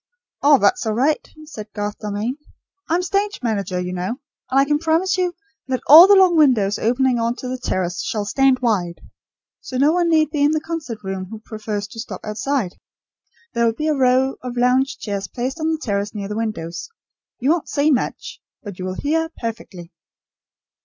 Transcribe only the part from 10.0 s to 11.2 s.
need be in the concert